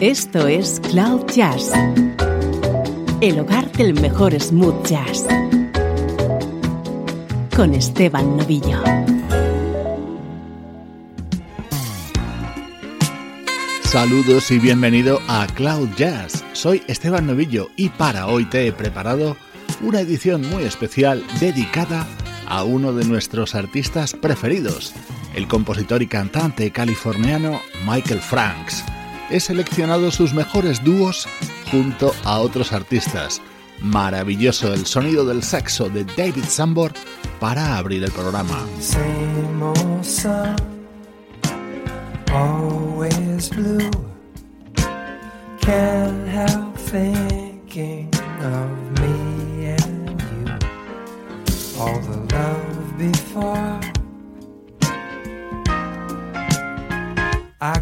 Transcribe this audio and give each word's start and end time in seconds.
Esto 0.00 0.46
es 0.46 0.78
Cloud 0.90 1.24
Jazz, 1.34 1.72
el 3.22 3.38
hogar 3.38 3.72
del 3.72 3.94
mejor 3.94 4.38
smooth 4.38 4.86
jazz, 4.86 5.24
con 7.56 7.72
Esteban 7.72 8.36
Novillo. 8.36 8.82
Saludos 13.84 14.50
y 14.50 14.58
bienvenido 14.58 15.18
a 15.28 15.46
Cloud 15.46 15.88
Jazz. 15.96 16.44
Soy 16.52 16.82
Esteban 16.88 17.26
Novillo 17.26 17.70
y 17.74 17.88
para 17.88 18.26
hoy 18.26 18.44
te 18.44 18.66
he 18.66 18.72
preparado 18.72 19.38
una 19.80 20.00
edición 20.00 20.46
muy 20.50 20.64
especial 20.64 21.24
dedicada 21.40 22.06
a 22.46 22.64
uno 22.64 22.92
de 22.92 23.06
nuestros 23.06 23.54
artistas 23.54 24.12
preferidos, 24.12 24.92
el 25.34 25.48
compositor 25.48 26.02
y 26.02 26.06
cantante 26.06 26.70
californiano 26.70 27.62
Michael 27.86 28.20
Franks 28.20 28.84
he 29.30 29.40
seleccionado 29.40 30.10
sus 30.10 30.32
mejores 30.32 30.82
dúos 30.82 31.26
junto 31.70 32.14
a 32.24 32.38
otros 32.38 32.72
artistas. 32.72 33.40
Maravilloso 33.80 34.72
el 34.72 34.86
sonido 34.86 35.26
del 35.26 35.42
saxo 35.42 35.88
de 35.88 36.04
David 36.04 36.44
Sambor 36.48 36.92
para 37.40 37.76
abrir 37.76 38.04
el 38.04 38.12
programa. 38.12 38.64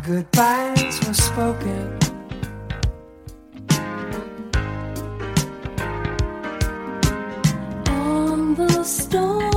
Goodbyes 0.06 1.00
were 1.06 1.14
spoken. 1.14 1.98
On 7.88 8.54
the 8.54 8.84
storm, 8.84 9.53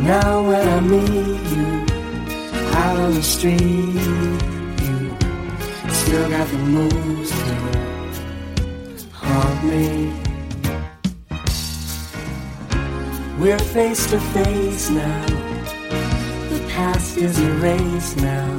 Now 0.00 0.46
when 0.48 0.68
I 0.68 0.80
meet 0.80 1.42
you 1.56 1.86
out 2.72 2.98
on 2.98 3.14
the 3.14 3.22
street, 3.22 3.58
you 3.58 5.16
still 5.90 6.30
got 6.30 6.48
the 6.48 6.58
moves 6.58 7.30
to 7.30 7.54
haunt 9.12 9.64
me. 9.64 10.12
We're 13.40 13.58
face 13.58 14.08
to 14.10 14.20
face 14.20 14.88
now. 14.90 15.26
The 16.48 16.60
past 16.70 17.16
is 17.16 17.38
erased 17.40 18.16
now. 18.18 18.58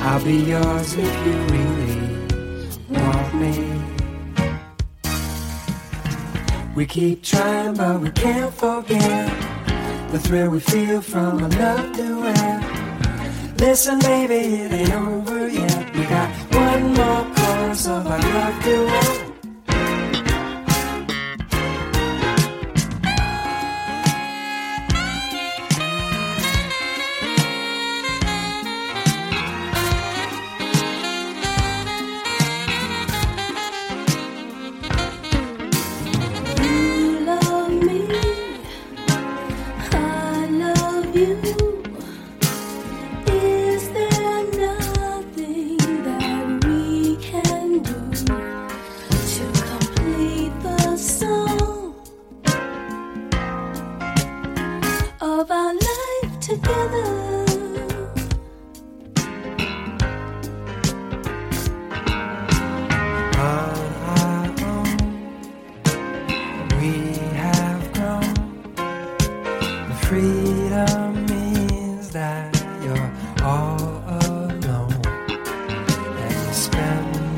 I'll 0.00 0.24
be 0.24 0.36
yours 0.36 0.94
if 0.94 1.26
you 1.26 1.34
really 1.52 2.00
want 2.88 3.34
me. 3.34 3.54
We 6.74 6.86
keep 6.86 7.22
trying, 7.22 7.74
but 7.74 8.00
we 8.00 8.10
can't 8.10 8.52
forget 8.52 9.51
the 10.12 10.18
thrill 10.18 10.50
we 10.50 10.60
feel 10.60 11.00
from 11.00 11.42
a 11.42 11.48
love 11.48 11.96
duet. 11.96 13.58
Listen, 13.58 13.98
baby, 14.00 14.34
it 14.34 14.72
ain't 14.72 14.92
over 14.92 15.48
yet. 15.48 15.96
We 15.96 16.04
got 16.04 16.28
one 16.54 16.92
more 16.92 17.34
chorus 17.34 17.86
of 17.86 18.06
our 18.06 18.18
love 18.18 18.62
duet. 18.62 19.21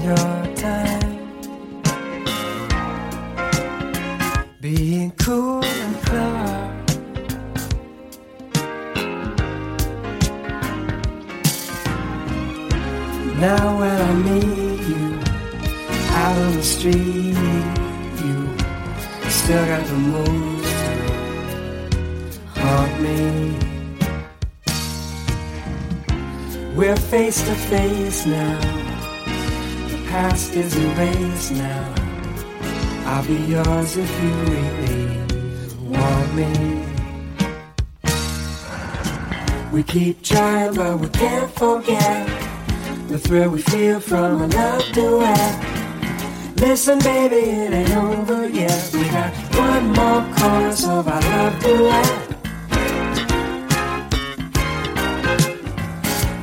your 0.04 0.54
time. 0.54 1.16
Being 4.60 5.10
cool 5.12 5.64
and 5.64 5.96
clever. 6.04 6.60
Now 13.40 13.78
when 13.80 14.00
I 14.10 14.12
meet 14.26 14.80
you 14.92 15.06
out 16.20 16.36
on 16.36 16.52
the 16.56 16.62
street, 16.62 17.36
you 18.24 18.36
still 19.30 19.64
got 19.72 19.84
the 19.86 19.98
moves 20.12 20.70
to 20.70 22.60
haunt 22.60 22.94
me. 23.00 23.18
We're 26.76 26.96
face 26.96 27.42
to 27.48 27.54
face 27.54 28.26
now 28.26 28.83
past 30.14 30.54
is 30.54 30.76
erased 30.76 31.50
now. 31.50 31.94
I'll 33.04 33.26
be 33.26 33.38
yours 33.54 33.96
if 33.96 34.10
you 34.22 34.32
really 34.52 35.04
want 35.94 36.28
me. 36.38 36.52
We 39.72 39.82
keep 39.82 40.22
trying, 40.22 40.74
but 40.76 41.00
we 41.00 41.08
can't 41.08 41.50
forget 41.62 42.28
the 43.08 43.18
thrill 43.18 43.50
we 43.50 43.60
feel 43.62 43.98
from 43.98 44.42
a 44.42 44.46
love 44.46 44.86
duet. 44.92 45.54
Listen, 46.60 47.00
baby, 47.00 47.42
it 47.64 47.72
ain't 47.72 47.96
over 47.96 48.48
yet. 48.48 48.90
We 48.94 49.02
got 49.16 49.32
one 49.66 49.86
more 49.98 50.22
chorus 50.36 50.86
of 50.86 51.08
our 51.08 51.22
love 51.32 51.56
duet. 51.64 52.12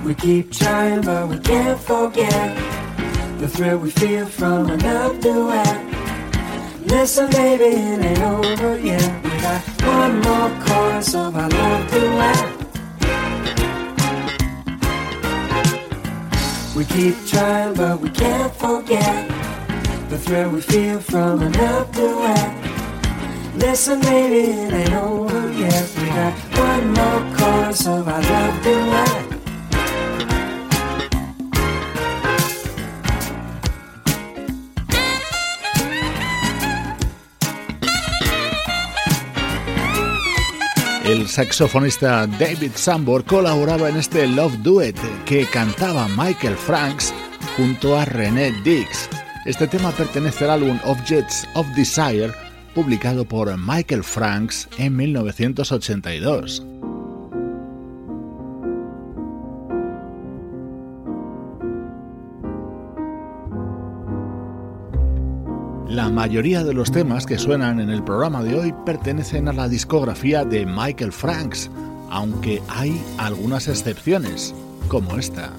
We 0.06 0.14
keep 0.16 0.52
trying, 0.52 1.02
but 1.04 1.30
we 1.30 1.38
can't 1.40 1.80
forget 1.80 2.81
the 3.42 3.48
thrill 3.48 3.80
we 3.80 3.90
feel 3.90 4.28
from 4.28 4.70
a 4.70 4.76
love 4.78 5.20
duet. 5.20 5.78
Listen, 6.86 7.28
baby, 7.32 7.76
it 7.76 8.06
ain't 8.06 8.20
over 8.20 8.78
yet. 8.78 9.24
We 9.24 9.30
got 9.42 9.62
one 9.82 10.20
more 10.22 10.52
chorus 10.64 11.16
of 11.16 11.36
our 11.36 11.50
love 11.50 11.90
duet. 11.90 12.48
We 16.76 16.86
keep 16.86 17.16
trying, 17.26 17.74
but 17.74 18.00
we 18.00 18.12
can't 18.12 18.54
forget 18.54 19.28
the 20.12 20.20
thrill 20.20 20.52
we 20.52 20.62
feel 20.62 21.00
from 21.00 21.42
an 21.42 21.52
love 21.54 21.92
duet. 21.96 23.56
Listen, 23.56 24.02
baby, 24.02 24.52
it 24.52 24.72
ain't 24.72 24.94
over 24.94 25.52
yet. 25.54 25.90
We 25.98 26.06
got 26.10 26.34
one 26.60 26.94
more 26.94 27.38
chorus 27.38 27.88
of 27.88 28.08
our 28.08 28.22
love 28.22 28.64
duet. 28.64 28.81
Saxofonista 41.32 42.28
David 42.28 42.74
Sambor 42.76 43.24
colaboraba 43.24 43.88
en 43.88 43.96
este 43.96 44.28
Love 44.28 44.58
Duet 44.64 44.98
que 45.26 45.46
cantaba 45.46 46.10
Michael 46.10 46.58
Franks 46.58 47.14
junto 47.56 47.98
a 47.98 48.04
René 48.04 48.52
Dix. 48.66 49.10
Este 49.46 49.66
tema 49.66 49.92
pertenece 49.92 50.44
al 50.44 50.52
álbum 50.52 50.78
Objects 50.84 51.48
of 51.54 51.66
Desire, 51.70 52.34
publicado 52.76 53.24
por 53.24 53.58
Michael 53.58 54.04
Franks 54.04 54.68
en 54.78 54.98
1982. 54.98 56.64
La 66.02 66.10
mayoría 66.10 66.64
de 66.64 66.74
los 66.74 66.92
temas 66.92 67.28
que 67.28 67.38
suenan 67.38 67.80
en 67.80 67.92
el 67.92 68.04
programa 68.04 68.42
de 68.42 68.58
hoy 68.58 68.74
pertenecen 68.88 69.48
a 69.48 69.54
la 69.54 69.70
discografía 69.70 70.44
de 70.44 70.66
Michael 70.66 71.12
Franks, 71.12 71.70
aunque 72.10 72.60
hay 72.70 73.00
algunas 73.20 73.68
excepciones, 73.68 74.52
como 74.88 75.16
esta. 75.16 75.54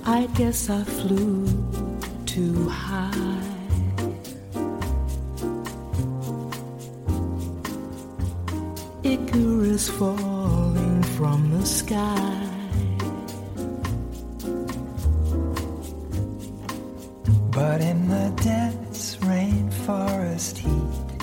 But 17.52 17.82
in 17.82 18.08
the 18.08 18.32
dense 18.42 19.18
rainforest 19.20 20.21
heat, 20.32 21.22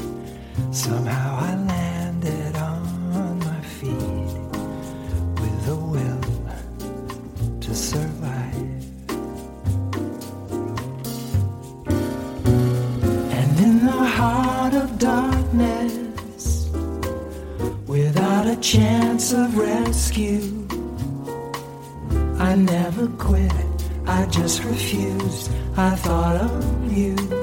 somehow 0.71 1.39
I 1.39 1.55
landed 1.55 2.55
on 2.57 3.39
my 3.39 3.61
feet 3.61 4.35
with 5.41 5.65
the 5.65 5.75
will 5.75 6.21
to 7.59 7.75
survive. 7.75 8.55
And 13.31 13.59
in 13.59 13.83
the 13.83 13.91
heart 13.91 14.75
of 14.75 14.99
darkness, 14.99 16.69
without 17.87 18.45
a 18.45 18.57
chance 18.57 19.33
of 19.33 19.57
rescue, 19.57 20.67
I 22.37 22.53
never 22.55 23.07
quit. 23.17 23.51
I 24.05 24.27
just 24.27 24.63
refused. 24.63 25.51
I 25.75 25.95
thought 25.95 26.35
of 26.35 26.91
you. 26.91 27.38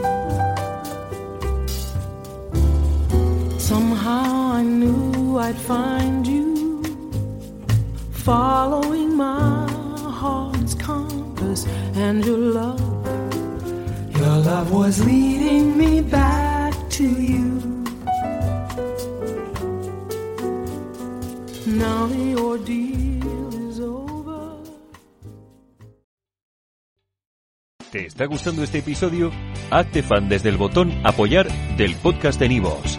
I'd 5.47 5.57
find 5.59 6.27
you, 6.27 6.83
following 8.11 9.17
my 9.17 9.71
heart's 10.21 10.75
compass, 10.75 11.65
and 11.95 12.25
your 12.25 12.37
love, 12.37 12.81
your 14.19 14.39
love 14.43 14.73
was 14.73 15.05
leading 15.05 15.79
me 15.79 16.01
back 16.01 16.75
to 16.99 17.05
you. 17.05 17.63
Now 21.67 22.09
the 22.09 22.35
ordeal 22.43 23.71
is 23.71 23.79
over. 23.79 24.59
¿Te 27.93 28.07
está 28.07 28.27
gustando 28.27 28.65
este 28.65 28.79
episodio? 28.79 29.31
Hazte 29.71 30.03
fan 30.03 30.29
desde 30.29 30.49
el 30.49 30.57
botón 30.57 30.93
Apoyar 31.05 31.47
del 31.77 31.95
podcast 31.95 32.41
de 32.41 32.49
Nivos. 32.49 32.99